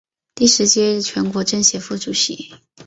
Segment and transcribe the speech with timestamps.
[0.33, 2.55] 第十届全国政协副主席。